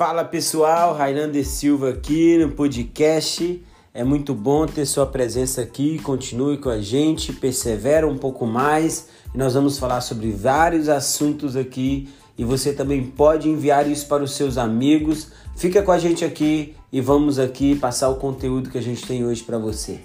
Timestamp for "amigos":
14.56-15.32